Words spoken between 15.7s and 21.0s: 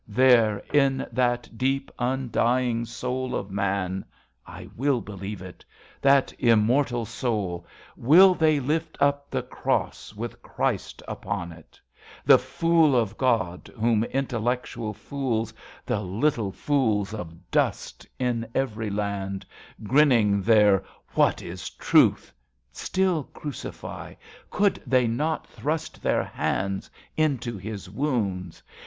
The little fools of dust, in every land, Grinning their